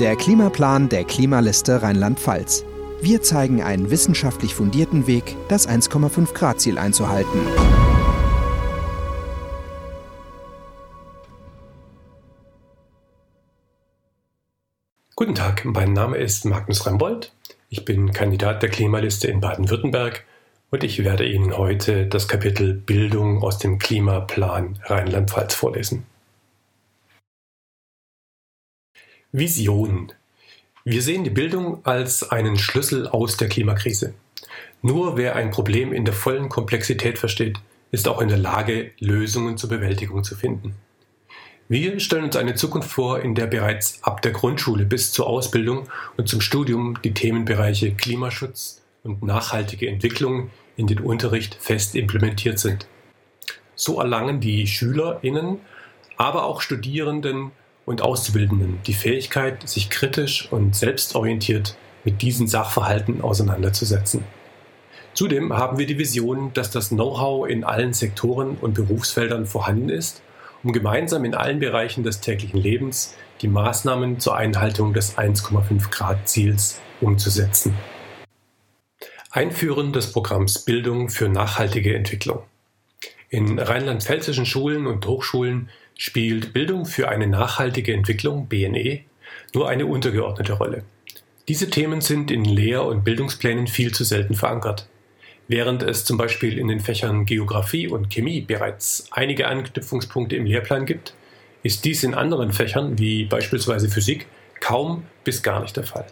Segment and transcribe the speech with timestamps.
[0.00, 2.64] Der Klimaplan der Klimaliste Rheinland-Pfalz.
[3.00, 7.38] Wir zeigen einen wissenschaftlich fundierten Weg, das 1,5 Grad Ziel einzuhalten.
[15.14, 17.32] Guten Tag, mein Name ist Magnus Rembold.
[17.68, 20.24] Ich bin Kandidat der Klimaliste in Baden-Württemberg
[20.72, 26.04] und ich werde Ihnen heute das Kapitel Bildung aus dem Klimaplan Rheinland-Pfalz vorlesen.
[29.36, 30.12] Vision.
[30.84, 34.14] Wir sehen die Bildung als einen Schlüssel aus der Klimakrise.
[34.80, 37.58] Nur wer ein Problem in der vollen Komplexität versteht,
[37.90, 40.76] ist auch in der Lage, Lösungen zur Bewältigung zu finden.
[41.68, 45.88] Wir stellen uns eine Zukunft vor, in der bereits ab der Grundschule bis zur Ausbildung
[46.16, 52.86] und zum Studium die Themenbereiche Klimaschutz und nachhaltige Entwicklung in den Unterricht fest implementiert sind.
[53.74, 55.58] So erlangen die SchülerInnen,
[56.16, 57.50] aber auch Studierenden
[57.86, 64.24] und Auszubildenden die Fähigkeit, sich kritisch und selbstorientiert mit diesen Sachverhalten auseinanderzusetzen.
[65.14, 70.22] Zudem haben wir die Vision, dass das Know-how in allen Sektoren und Berufsfeldern vorhanden ist,
[70.64, 76.28] um gemeinsam in allen Bereichen des täglichen Lebens die Maßnahmen zur Einhaltung des 1,5 Grad
[76.28, 77.74] Ziels umzusetzen.
[79.30, 82.42] Einführen des Programms Bildung für nachhaltige Entwicklung.
[83.28, 89.00] In rheinland-pfälzischen Schulen und Hochschulen spielt Bildung für eine nachhaltige Entwicklung BNE
[89.54, 90.84] nur eine untergeordnete Rolle.
[91.48, 94.88] Diese Themen sind in Lehr- und Bildungsplänen viel zu selten verankert.
[95.46, 100.86] Während es zum Beispiel in den Fächern Geographie und Chemie bereits einige Anknüpfungspunkte im Lehrplan
[100.86, 101.14] gibt,
[101.62, 104.26] ist dies in anderen Fächern wie beispielsweise Physik
[104.60, 106.06] kaum bis gar nicht der Fall.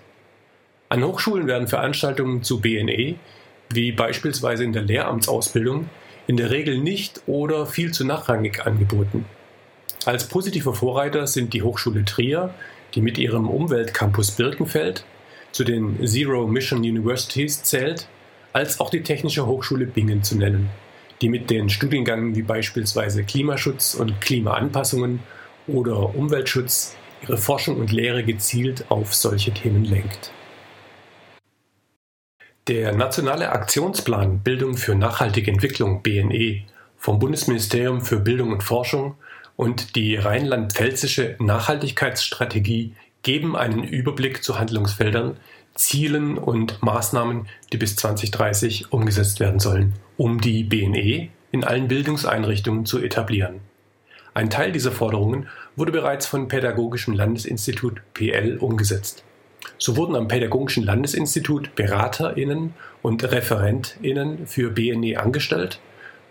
[0.91, 3.15] An Hochschulen werden Veranstaltungen zu BNE,
[3.71, 5.89] wie beispielsweise in der Lehramtsausbildung,
[6.27, 9.25] in der Regel nicht oder viel zu nachrangig angeboten.
[10.05, 12.53] Als positiver Vorreiter sind die Hochschule Trier,
[12.95, 15.05] die mit ihrem Umweltcampus Birkenfeld
[15.53, 18.09] zu den Zero Mission Universities zählt,
[18.53, 20.71] als auch die Technische Hochschule Bingen zu nennen,
[21.21, 25.21] die mit den Studiengängen wie beispielsweise Klimaschutz und Klimaanpassungen
[25.69, 30.33] oder Umweltschutz ihre Forschung und Lehre gezielt auf solche Themen lenkt.
[32.67, 36.63] Der Nationale Aktionsplan Bildung für nachhaltige Entwicklung BNE
[36.97, 39.17] vom Bundesministerium für Bildung und Forschung
[39.63, 45.37] und die rheinland-pfälzische Nachhaltigkeitsstrategie geben einen Überblick zu Handlungsfeldern,
[45.77, 52.87] Zielen und Maßnahmen, die bis 2030 umgesetzt werden sollen, um die BNE in allen Bildungseinrichtungen
[52.87, 53.61] zu etablieren.
[54.35, 55.47] Ein Teil dieser Forderungen
[55.77, 59.23] wurde bereits vom Pädagogischen Landesinstitut PL umgesetzt.
[59.79, 65.79] So wurden am Pädagogischen Landesinstitut BeraterInnen und ReferentInnen für BNE angestellt,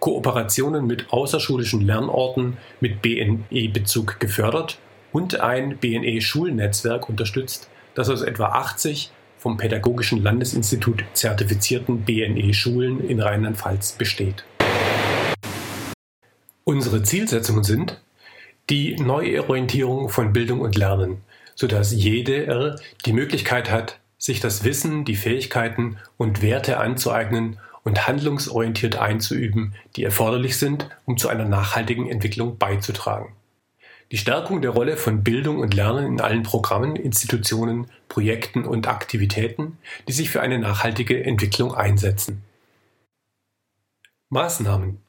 [0.01, 4.79] Kooperationen mit außerschulischen Lernorten mit BNE-Bezug gefördert
[5.13, 13.93] und ein BNE-Schulnetzwerk unterstützt, das aus etwa 80 vom Pädagogischen Landesinstitut zertifizierten BNE-Schulen in Rheinland-Pfalz
[13.93, 14.43] besteht.
[16.65, 18.01] Unsere Zielsetzungen sind
[18.69, 21.21] die Neuorientierung von Bildung und Lernen
[21.61, 22.75] sodass jeder
[23.05, 30.03] die Möglichkeit hat, sich das Wissen, die Fähigkeiten und Werte anzueignen und handlungsorientiert einzuüben, die
[30.03, 33.33] erforderlich sind, um zu einer nachhaltigen Entwicklung beizutragen.
[34.11, 39.77] Die Stärkung der Rolle von Bildung und Lernen in allen Programmen, Institutionen, Projekten und Aktivitäten,
[40.07, 42.43] die sich für eine nachhaltige Entwicklung einsetzen.
[44.29, 45.01] Maßnahmen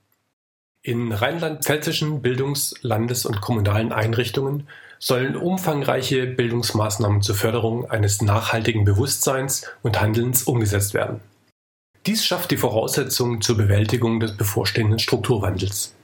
[0.83, 4.69] in rheinland-pfälzischen Bildungs-, Landes- und kommunalen Einrichtungen
[4.99, 11.21] sollen umfangreiche Bildungsmaßnahmen zur Förderung eines nachhaltigen Bewusstseins und Handelns umgesetzt werden.
[12.07, 15.95] Dies schafft die Voraussetzungen zur Bewältigung des bevorstehenden Strukturwandels.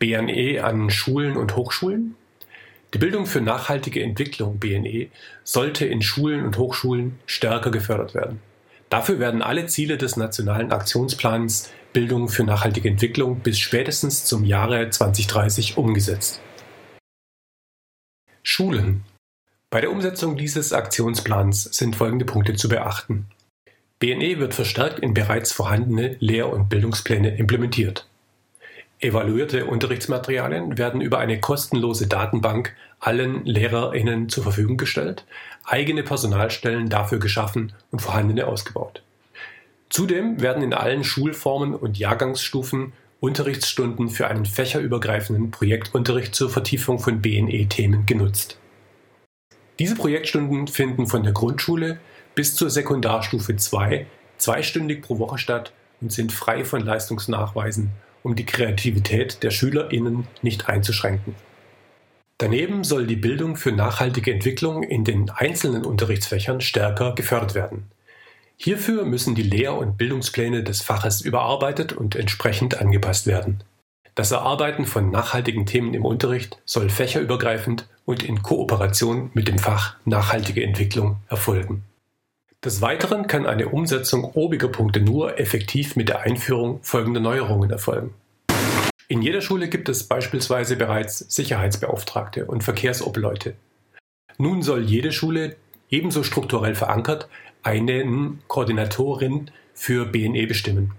[0.00, 2.16] BNE an Schulen und Hochschulen
[2.92, 5.08] Die Bildung für nachhaltige Entwicklung BNE
[5.44, 8.40] sollte in Schulen und Hochschulen stärker gefördert werden.
[8.88, 14.90] Dafür werden alle Ziele des Nationalen Aktionsplans Bildung für nachhaltige Entwicklung bis spätestens zum Jahre
[14.90, 16.40] 2030 umgesetzt.
[18.42, 19.04] Schulen.
[19.70, 23.28] Bei der Umsetzung dieses Aktionsplans sind folgende Punkte zu beachten.
[24.00, 28.06] BNE wird verstärkt in bereits vorhandene Lehr- und Bildungspläne implementiert.
[28.98, 35.26] Evaluierte Unterrichtsmaterialien werden über eine kostenlose Datenbank allen LehrerInnen zur Verfügung gestellt,
[35.64, 39.02] eigene Personalstellen dafür geschaffen und vorhandene ausgebaut.
[39.90, 47.20] Zudem werden in allen Schulformen und Jahrgangsstufen Unterrichtsstunden für einen fächerübergreifenden Projektunterricht zur Vertiefung von
[47.20, 48.56] BNE-Themen genutzt.
[49.78, 51.98] Diese Projektstunden finden von der Grundschule
[52.34, 54.06] bis zur Sekundarstufe 2
[54.38, 57.90] zweistündig pro Woche statt und sind frei von Leistungsnachweisen,
[58.22, 61.34] um die Kreativität der SchülerInnen nicht einzuschränken.
[62.38, 67.90] Daneben soll die Bildung für nachhaltige Entwicklung in den einzelnen Unterrichtsfächern stärker gefördert werden.
[68.56, 73.62] Hierfür müssen die Lehr- und Bildungspläne des Faches überarbeitet und entsprechend angepasst werden.
[74.14, 79.96] Das Erarbeiten von nachhaltigen Themen im Unterricht soll fächerübergreifend und in Kooperation mit dem Fach
[80.04, 81.84] Nachhaltige Entwicklung erfolgen.
[82.62, 88.12] Des Weiteren kann eine Umsetzung obiger Punkte nur effektiv mit der Einführung folgender Neuerungen erfolgen.
[89.08, 93.54] In jeder Schule gibt es beispielsweise bereits Sicherheitsbeauftragte und Verkehrsobleute.
[94.36, 95.56] Nun soll jede Schule
[95.88, 97.28] ebenso strukturell verankert
[97.62, 100.92] einen Koordinatorin für BNE bestimmen.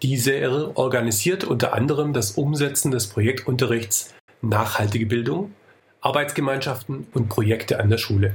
[0.00, 5.52] Diese organisiert unter anderem das Umsetzen des Projektunterrichts Nachhaltige Bildung,
[6.00, 8.34] Arbeitsgemeinschaften und Projekte an der Schule.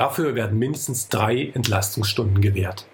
[0.00, 2.86] Dafür werden mindestens drei Entlastungsstunden gewährt.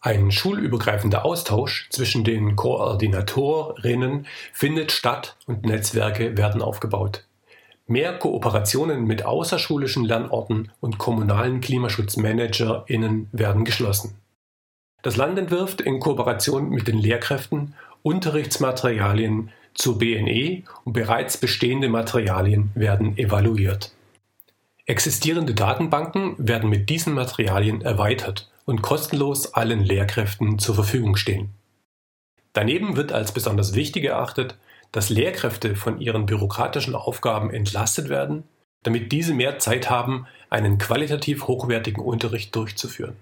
[0.00, 7.26] Ein schulübergreifender Austausch zwischen den Koordinatorinnen findet statt und Netzwerke werden aufgebaut.
[7.86, 14.16] Mehr Kooperationen mit außerschulischen Lernorten und kommunalen KlimaschutzmanagerInnen werden geschlossen.
[15.02, 22.70] Das Land entwirft in Kooperation mit den Lehrkräften Unterrichtsmaterialien zur BNE und bereits bestehende Materialien
[22.74, 23.92] werden evaluiert.
[24.88, 31.50] Existierende Datenbanken werden mit diesen Materialien erweitert und kostenlos allen Lehrkräften zur Verfügung stehen.
[32.52, 34.56] Daneben wird als besonders wichtig erachtet,
[34.92, 38.44] dass Lehrkräfte von ihren bürokratischen Aufgaben entlastet werden,
[38.84, 43.16] damit diese mehr Zeit haben, einen qualitativ hochwertigen Unterricht durchzuführen.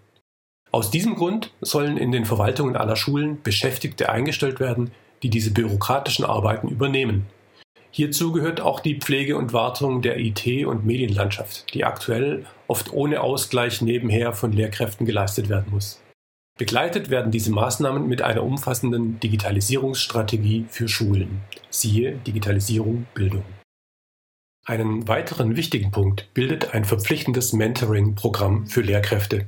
[0.70, 4.90] Aus diesem Grund sollen in den Verwaltungen aller Schulen Beschäftigte eingestellt werden,
[5.22, 7.26] die diese bürokratischen Arbeiten übernehmen.
[7.96, 13.20] Hierzu gehört auch die Pflege und Wartung der IT- und Medienlandschaft, die aktuell oft ohne
[13.20, 16.02] Ausgleich nebenher von Lehrkräften geleistet werden muss.
[16.58, 21.42] Begleitet werden diese Maßnahmen mit einer umfassenden Digitalisierungsstrategie für Schulen.
[21.70, 23.44] Siehe Digitalisierung Bildung.
[24.66, 29.46] Einen weiteren wichtigen Punkt bildet ein verpflichtendes Mentoring-Programm für Lehrkräfte.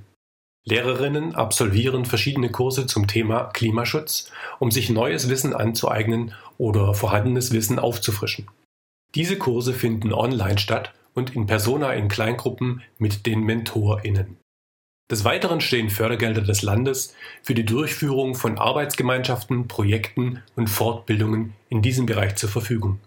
[0.69, 7.79] Lehrerinnen absolvieren verschiedene Kurse zum Thema Klimaschutz, um sich neues Wissen anzueignen oder vorhandenes Wissen
[7.79, 8.49] aufzufrischen.
[9.15, 14.37] Diese Kurse finden online statt und in persona in Kleingruppen mit den MentorInnen.
[15.11, 21.81] Des Weiteren stehen Fördergelder des Landes für die Durchführung von Arbeitsgemeinschaften, Projekten und Fortbildungen in
[21.81, 22.99] diesem Bereich zur Verfügung.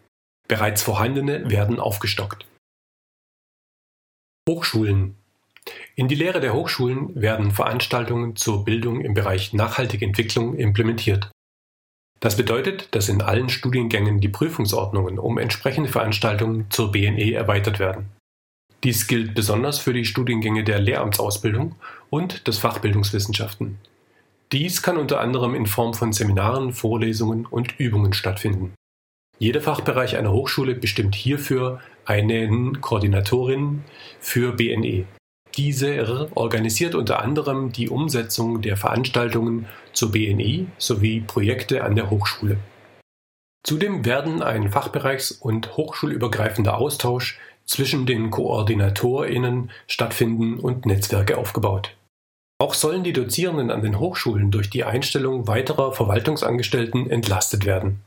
[0.48, 2.46] Bereits vorhandene werden aufgestockt.
[4.48, 5.16] Hochschulen
[5.96, 11.30] in die Lehre der Hochschulen werden Veranstaltungen zur Bildung im Bereich nachhaltige Entwicklung implementiert.
[12.20, 18.10] Das bedeutet, dass in allen Studiengängen die Prüfungsordnungen um entsprechende Veranstaltungen zur BNE erweitert werden.
[18.84, 21.76] Dies gilt besonders für die Studiengänge der Lehramtsausbildung
[22.10, 23.78] und des Fachbildungswissenschaften.
[24.52, 28.74] Dies kann unter anderem in Form von Seminaren, Vorlesungen und Übungen stattfinden.
[29.38, 33.84] Jeder Fachbereich einer Hochschule bestimmt hierfür einen Koordinatorin
[34.20, 35.06] für BNE.
[35.58, 42.58] Diese organisiert unter anderem die Umsetzung der Veranstaltungen zur BNI sowie Projekte an der Hochschule.
[43.64, 51.96] Zudem werden ein fachbereichs- und hochschulübergreifender Austausch zwischen den KoordinatorInnen stattfinden und Netzwerke aufgebaut.
[52.62, 58.04] Auch sollen die Dozierenden an den Hochschulen durch die Einstellung weiterer Verwaltungsangestellten entlastet werden.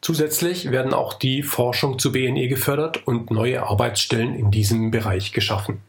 [0.00, 5.80] Zusätzlich werden auch die Forschung zu BNE gefördert und neue Arbeitsstellen in diesem Bereich geschaffen.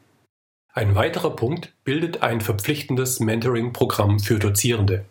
[0.74, 5.06] Ein weiterer Punkt bildet ein verpflichtendes Mentoring-Programm für Dozierende.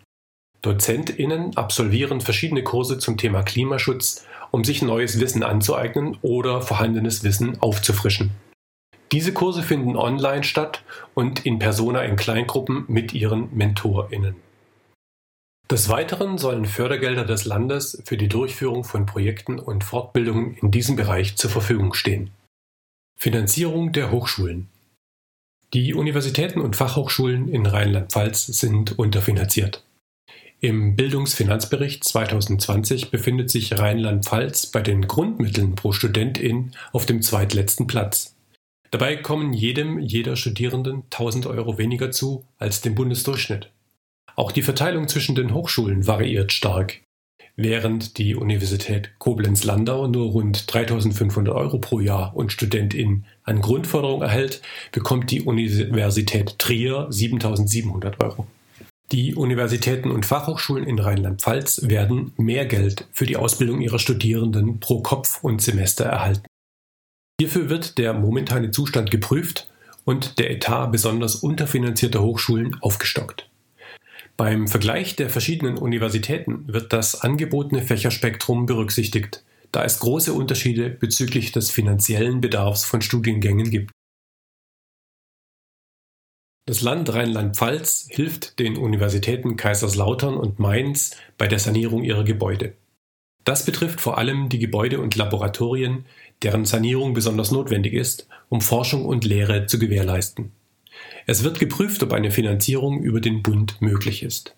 [0.63, 7.61] DozentInnen absolvieren verschiedene Kurse zum Thema Klimaschutz, um sich neues Wissen anzueignen oder vorhandenes Wissen
[7.61, 8.31] aufzufrischen.
[9.11, 10.85] Diese Kurse finden online statt
[11.15, 14.37] und in persona in Kleingruppen mit ihren MentorInnen.
[15.71, 20.97] Des Weiteren sollen Fördergelder des Landes für die Durchführung von Projekten und Fortbildungen in diesem
[20.97, 22.31] Bereich zur Verfügung stehen.
[23.17, 24.69] Finanzierung der Hochschulen
[25.75, 29.85] die Universitäten und Fachhochschulen in Rheinland-Pfalz sind unterfinanziert.
[30.61, 38.35] Im Bildungsfinanzbericht 2020 befindet sich Rheinland-Pfalz bei den Grundmitteln pro Studentin auf dem zweitletzten Platz.
[38.91, 43.71] Dabei kommen jedem jeder Studierenden 1000 Euro weniger zu als dem Bundesdurchschnitt.
[44.35, 47.03] Auch die Verteilung zwischen den Hochschulen variiert stark.
[47.61, 54.63] Während die Universität Koblenz-Landau nur rund 3.500 Euro pro Jahr und Studentin an Grundförderung erhält,
[54.93, 58.47] bekommt die Universität Trier 7.700 Euro.
[59.11, 65.03] Die Universitäten und Fachhochschulen in Rheinland-Pfalz werden mehr Geld für die Ausbildung ihrer Studierenden pro
[65.03, 66.47] Kopf und Semester erhalten.
[67.41, 69.69] Hierfür wird der momentane Zustand geprüft
[70.05, 73.49] und der Etat besonders unterfinanzierter Hochschulen aufgestockt.
[74.39, 81.51] Beim Vergleich der verschiedenen Universitäten wird das angebotene Fächerspektrum berücksichtigt, da es große Unterschiede bezüglich
[81.51, 83.91] des finanziellen Bedarfs von Studiengängen gibt.
[86.67, 92.75] Das Land Rheinland-Pfalz hilft den Universitäten Kaiserslautern und Mainz bei der Sanierung ihrer Gebäude.
[93.43, 96.05] Das betrifft vor allem die Gebäude und Laboratorien,
[96.45, 100.53] deren Sanierung besonders notwendig ist, um Forschung und Lehre zu gewährleisten.
[101.29, 104.57] Es wird geprüft, ob eine Finanzierung über den Bund möglich ist.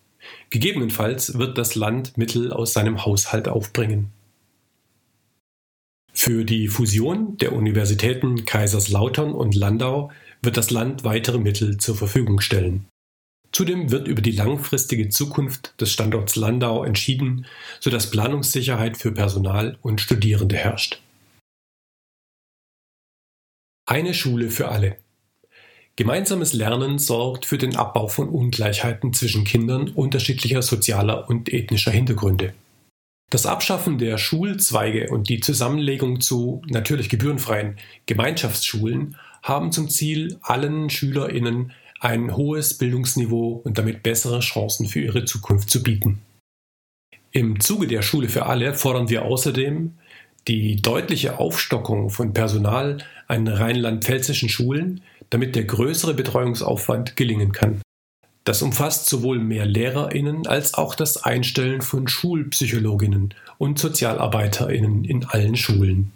[0.51, 4.13] Gegebenenfalls wird das Land Mittel aus seinem Haushalt aufbringen.
[6.13, 10.11] Für die Fusion der Universitäten Kaiserslautern und Landau
[10.41, 12.87] wird das Land weitere Mittel zur Verfügung stellen.
[13.51, 17.47] Zudem wird über die langfristige Zukunft des Standorts Landau entschieden,
[17.81, 21.01] sodass Planungssicherheit für Personal und Studierende herrscht.
[23.85, 24.95] Eine Schule für alle.
[26.01, 32.53] Gemeinsames Lernen sorgt für den Abbau von Ungleichheiten zwischen Kindern unterschiedlicher sozialer und ethnischer Hintergründe.
[33.29, 37.77] Das Abschaffen der Schulzweige und die Zusammenlegung zu natürlich gebührenfreien
[38.07, 45.25] Gemeinschaftsschulen haben zum Ziel, allen Schülerinnen ein hohes Bildungsniveau und damit bessere Chancen für ihre
[45.25, 46.23] Zukunft zu bieten.
[47.29, 49.93] Im Zuge der Schule für alle fordern wir außerdem
[50.47, 57.81] die deutliche Aufstockung von Personal an rheinland-pfälzischen Schulen, damit der größere Betreuungsaufwand gelingen kann.
[58.43, 65.55] Das umfasst sowohl mehr Lehrerinnen als auch das Einstellen von Schulpsychologinnen und Sozialarbeiterinnen in allen
[65.55, 66.11] Schulen.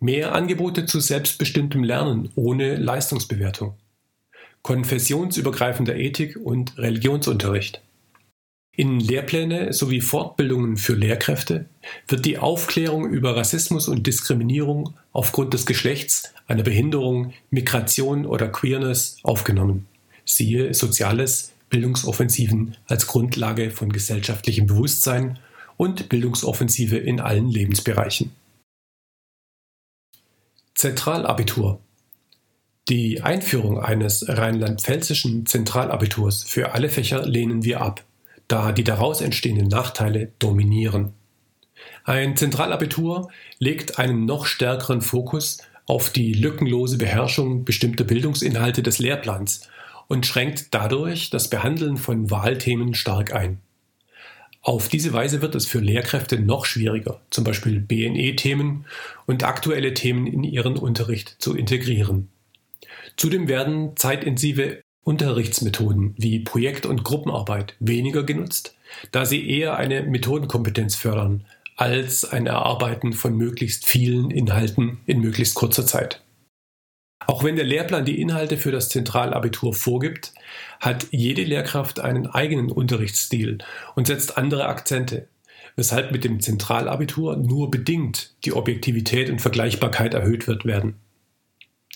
[0.00, 3.74] Mehr Angebote zu selbstbestimmtem Lernen ohne Leistungsbewertung.
[4.62, 7.80] Konfessionsübergreifender Ethik und Religionsunterricht.
[8.76, 11.66] In Lehrpläne sowie Fortbildungen für Lehrkräfte
[12.08, 19.18] wird die Aufklärung über Rassismus und Diskriminierung aufgrund des Geschlechts, einer Behinderung, Migration oder Queerness
[19.22, 19.86] aufgenommen.
[20.24, 25.38] Siehe Soziales, Bildungsoffensiven als Grundlage von gesellschaftlichem Bewusstsein
[25.76, 28.32] und Bildungsoffensive in allen Lebensbereichen.
[30.74, 31.80] Zentralabitur.
[32.88, 38.04] Die Einführung eines rheinland-pfälzischen Zentralabiturs für alle Fächer lehnen wir ab,
[38.48, 41.12] da die daraus entstehenden Nachteile dominieren.
[42.04, 49.68] Ein Zentralabitur legt einen noch stärkeren Fokus auf die lückenlose Beherrschung bestimmter Bildungsinhalte des Lehrplans
[50.06, 53.58] und schränkt dadurch das Behandeln von Wahlthemen stark ein.
[54.62, 58.86] Auf diese Weise wird es für Lehrkräfte noch schwieriger, zum Beispiel BNE-Themen
[59.26, 62.30] und aktuelle Themen in ihren Unterricht zu integrieren.
[63.16, 68.76] Zudem werden zeitintensive Unterrichtsmethoden wie Projekt- und Gruppenarbeit weniger genutzt,
[69.12, 71.44] da sie eher eine Methodenkompetenz fördern
[71.76, 76.22] als ein Erarbeiten von möglichst vielen Inhalten in möglichst kurzer Zeit.
[77.26, 80.32] Auch wenn der Lehrplan die Inhalte für das Zentralabitur vorgibt,
[80.80, 83.58] hat jede Lehrkraft einen eigenen Unterrichtsstil
[83.94, 85.28] und setzt andere Akzente,
[85.76, 91.00] weshalb mit dem Zentralabitur nur bedingt die Objektivität und Vergleichbarkeit erhöht wird werden.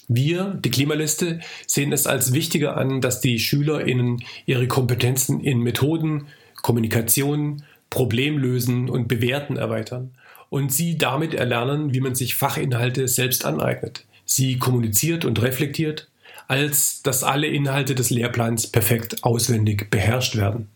[0.08, 6.26] Wir, die Klimaliste, sehen es als wichtiger an, dass die SchülerInnen ihre Kompetenzen in Methoden,
[6.62, 10.14] Kommunikation, Problemlösen und Bewerten erweitern
[10.50, 16.08] und sie damit erlernen, wie man sich Fachinhalte selbst aneignet sie kommuniziert und reflektiert,
[16.46, 20.68] als dass alle Inhalte des Lehrplans perfekt auswendig beherrscht werden.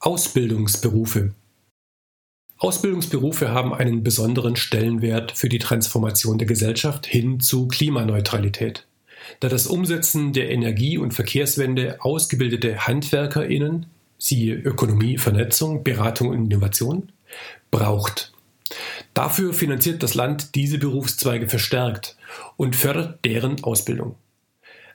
[0.00, 1.34] Ausbildungsberufe
[2.60, 8.86] Ausbildungsberufe haben einen besonderen Stellenwert für die Transformation der Gesellschaft hin zu Klimaneutralität,
[9.40, 13.86] da das Umsetzen der Energie- und Verkehrswende ausgebildete Handwerkerinnen,
[14.18, 17.10] siehe Ökonomie, Vernetzung, Beratung und Innovation,
[17.70, 18.34] braucht.
[19.14, 22.18] Dafür finanziert das Land diese Berufszweige verstärkt
[22.58, 24.16] und fördert deren Ausbildung.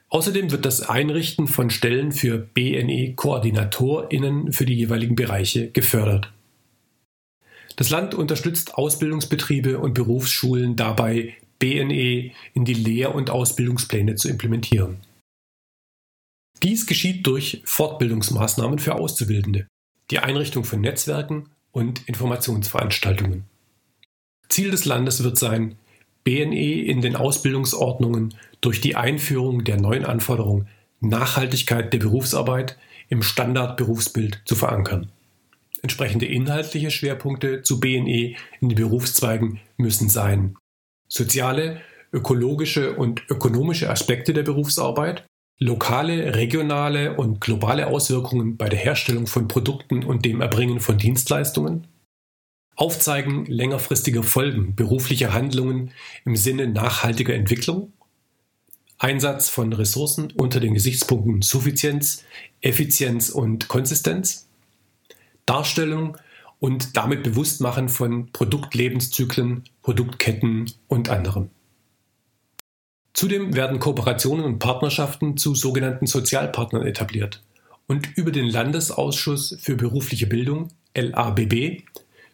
[0.08, 6.30] Außerdem wird das Einrichten von Stellen für BNE-KoordinatorInnen für die jeweiligen Bereiche gefördert.
[7.76, 14.98] Das Land unterstützt Ausbildungsbetriebe und Berufsschulen dabei, BNE in die Lehr- und Ausbildungspläne zu implementieren.
[16.62, 19.66] Dies geschieht durch Fortbildungsmaßnahmen für Auszubildende,
[20.10, 23.44] die Einrichtung von Netzwerken und Informationsveranstaltungen.
[24.48, 25.76] Ziel des Landes wird sein,
[26.24, 30.66] BNE in den Ausbildungsordnungen durch die Einführung der neuen Anforderung
[31.00, 32.78] Nachhaltigkeit der Berufsarbeit
[33.08, 35.12] im Standardberufsbild zu verankern.
[35.86, 40.56] Entsprechende inhaltliche Schwerpunkte zu BNE in den Berufszweigen müssen sein.
[41.06, 41.80] Soziale,
[42.12, 45.24] ökologische und ökonomische Aspekte der Berufsarbeit,
[45.60, 51.86] lokale, regionale und globale Auswirkungen bei der Herstellung von Produkten und dem Erbringen von Dienstleistungen,
[52.74, 55.92] Aufzeigen längerfristiger Folgen beruflicher Handlungen
[56.24, 57.92] im Sinne nachhaltiger Entwicklung,
[58.98, 62.24] Einsatz von Ressourcen unter den Gesichtspunkten Suffizienz,
[62.60, 64.45] Effizienz und Konsistenz,
[65.46, 66.18] Darstellung
[66.58, 71.50] und damit Bewusstmachen von Produktlebenszyklen, Produktketten und anderem.
[73.14, 77.42] Zudem werden Kooperationen und Partnerschaften zu sogenannten Sozialpartnern etabliert
[77.86, 81.82] und über den Landesausschuss für berufliche Bildung LABB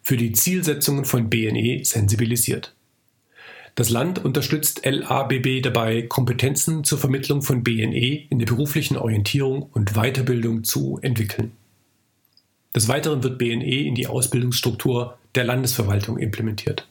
[0.03, 2.75] für die Zielsetzungen von BNE sensibilisiert.
[3.75, 9.95] Das Land unterstützt LABB dabei, Kompetenzen zur Vermittlung von BNE in der beruflichen Orientierung und
[9.95, 11.53] Weiterbildung zu entwickeln.
[12.75, 16.89] Des Weiteren wird BNE in die Ausbildungsstruktur der Landesverwaltung implementiert.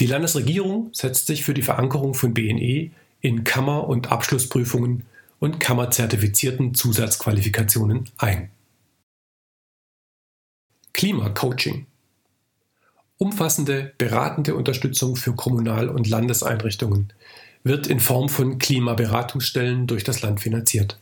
[0.00, 5.06] Die Landesregierung setzt sich für die Verankerung von BNE in Kammer- und Abschlussprüfungen
[5.38, 8.50] und kammerzertifizierten Zusatzqualifikationen ein.
[10.92, 11.86] Klimacoaching.
[13.18, 17.12] Umfassende beratende Unterstützung für Kommunal- und Landeseinrichtungen
[17.62, 20.98] wird in Form von Klimaberatungsstellen durch das Land finanziert.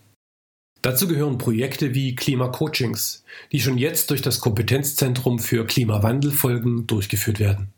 [0.82, 7.72] Dazu gehören Projekte wie Klimacoachings, die schon jetzt durch das Kompetenzzentrum für Klimawandelfolgen durchgeführt werden.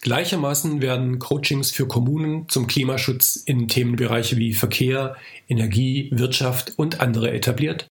[0.00, 5.16] Gleichermaßen werden Coachings für Kommunen zum Klimaschutz in Themenbereiche wie Verkehr,
[5.48, 7.88] Energie, Wirtschaft und andere etabliert,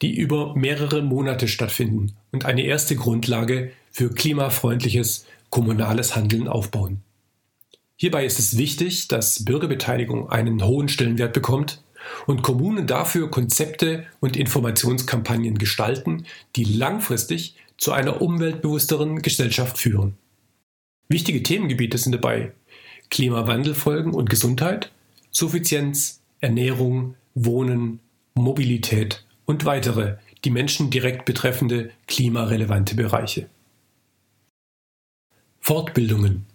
[0.00, 7.02] die über mehrere Monate stattfinden und eine erste Grundlage für klimafreundliches kommunales Handeln aufbauen.
[7.96, 11.83] Hierbei ist es wichtig, dass Bürgerbeteiligung einen hohen Stellenwert bekommt
[12.26, 20.16] und Kommunen dafür Konzepte und Informationskampagnen gestalten, die langfristig zu einer umweltbewussteren Gesellschaft führen.
[21.08, 22.52] Wichtige Themengebiete sind dabei
[23.10, 24.90] Klimawandelfolgen und Gesundheit,
[25.30, 28.00] Suffizienz, Ernährung, Wohnen,
[28.34, 33.48] Mobilität und weitere, die Menschen direkt betreffende klimarelevante Bereiche.
[35.60, 36.46] Fortbildungen.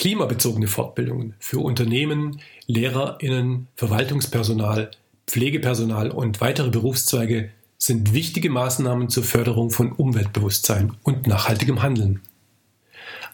[0.00, 4.92] Klimabezogene Fortbildungen für Unternehmen, Lehrerinnen, Verwaltungspersonal,
[5.26, 12.22] Pflegepersonal und weitere Berufszweige sind wichtige Maßnahmen zur Förderung von Umweltbewusstsein und nachhaltigem Handeln.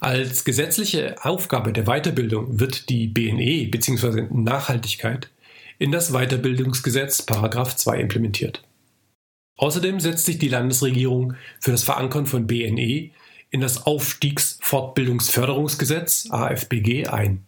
[0.00, 4.26] Als gesetzliche Aufgabe der Weiterbildung wird die BNE bzw.
[4.32, 5.30] Nachhaltigkeit
[5.79, 8.64] in das Weiterbildungsgesetz 2 implementiert.
[9.57, 13.12] Außerdem setzt sich die Landesregierung für das Verankern von BNE
[13.50, 17.44] in das Aufstiegsfortbildungsförderungsgesetz AFBG ein.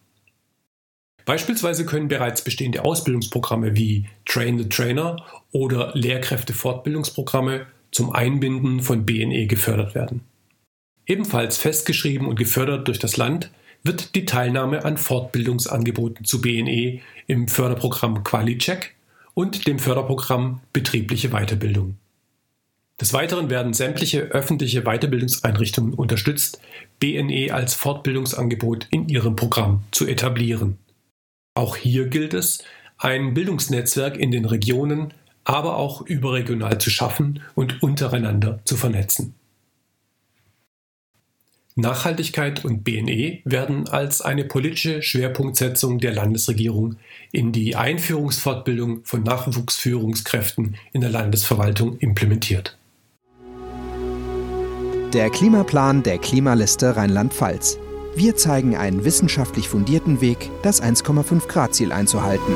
[1.25, 9.47] Beispielsweise können bereits bestehende Ausbildungsprogramme wie Train the Trainer oder Lehrkräftefortbildungsprogramme zum Einbinden von BNE
[9.47, 10.23] gefördert werden.
[11.07, 13.51] Ebenfalls festgeschrieben und gefördert durch das Land
[13.83, 18.95] wird die Teilnahme an Fortbildungsangeboten zu BNE im Förderprogramm QualiCheck
[19.35, 21.97] und dem Förderprogramm Betriebliche Weiterbildung.
[23.01, 26.61] Des Weiteren werden sämtliche öffentliche Weiterbildungseinrichtungen unterstützt,
[26.99, 30.79] BNE als Fortbildungsangebot in ihrem Programm zu etablieren.
[31.55, 32.65] Auch hier gilt es,
[32.99, 39.35] ein Bildungsnetzwerk in den Regionen, aber auch überregional zu schaffen und untereinander zu vernetzen.
[41.77, 46.97] Nachhaltigkeit und BNE werden als eine politische Schwerpunktsetzung der Landesregierung
[47.31, 52.78] in die Einführungsfortbildung von Nachwuchsführungskräften in der Landesverwaltung implementiert.
[55.15, 57.79] Der Klimaplan der Klimaliste Rheinland-Pfalz.
[58.15, 62.53] Wir zeigen einen wissenschaftlich fundierten Weg, das 1,5 Grad Ziel einzuhalten.